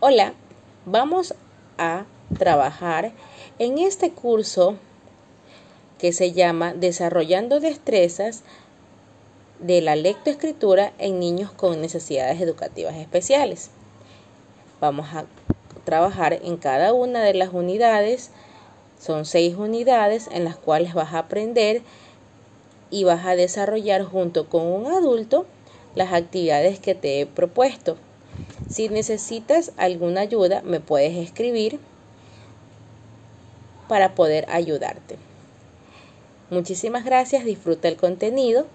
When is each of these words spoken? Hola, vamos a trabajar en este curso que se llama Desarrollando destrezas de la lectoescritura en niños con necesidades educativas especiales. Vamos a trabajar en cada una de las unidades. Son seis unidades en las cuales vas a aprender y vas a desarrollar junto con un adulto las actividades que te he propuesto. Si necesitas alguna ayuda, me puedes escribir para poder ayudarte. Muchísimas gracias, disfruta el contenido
Hola, 0.00 0.34
vamos 0.86 1.34
a 1.76 2.04
trabajar 2.38 3.10
en 3.58 3.78
este 3.78 4.12
curso 4.12 4.76
que 5.98 6.12
se 6.12 6.30
llama 6.30 6.72
Desarrollando 6.72 7.58
destrezas 7.58 8.44
de 9.58 9.80
la 9.80 9.96
lectoescritura 9.96 10.92
en 10.98 11.18
niños 11.18 11.50
con 11.50 11.80
necesidades 11.80 12.40
educativas 12.40 12.94
especiales. 12.94 13.70
Vamos 14.80 15.08
a 15.14 15.24
trabajar 15.82 16.34
en 16.44 16.58
cada 16.58 16.92
una 16.92 17.24
de 17.24 17.34
las 17.34 17.52
unidades. 17.52 18.30
Son 19.00 19.24
seis 19.24 19.56
unidades 19.56 20.28
en 20.30 20.44
las 20.44 20.54
cuales 20.54 20.94
vas 20.94 21.12
a 21.12 21.18
aprender 21.18 21.82
y 22.92 23.02
vas 23.02 23.26
a 23.26 23.34
desarrollar 23.34 24.04
junto 24.04 24.48
con 24.48 24.64
un 24.64 24.86
adulto 24.86 25.44
las 25.96 26.12
actividades 26.12 26.78
que 26.78 26.94
te 26.94 27.20
he 27.20 27.26
propuesto. 27.26 27.96
Si 28.68 28.88
necesitas 28.88 29.72
alguna 29.76 30.20
ayuda, 30.20 30.62
me 30.62 30.80
puedes 30.80 31.16
escribir 31.16 31.80
para 33.88 34.14
poder 34.14 34.44
ayudarte. 34.50 35.16
Muchísimas 36.50 37.04
gracias, 37.04 37.44
disfruta 37.44 37.88
el 37.88 37.96
contenido 37.96 38.66